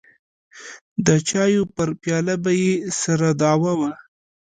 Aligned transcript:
د 1.05 1.07
چايو 1.29 1.63
پر 1.75 1.89
پياله 2.01 2.35
به 2.43 2.51
يې 2.61 2.73
سره 3.01 3.27
دعوه 3.41 3.73
وه. 3.79 3.91